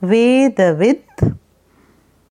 [0.00, 1.29] weigh the width